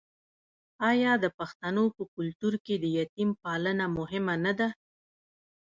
آیا 0.89 1.11
د 1.23 1.25
پښتنو 1.37 1.85
په 1.95 2.03
کلتور 2.15 2.53
کې 2.65 2.75
د 2.79 2.85
یتیم 2.97 3.29
پالنه 3.43 3.85
مهمه 3.97 4.35
نه 4.45 4.53
ده؟ 4.59 4.67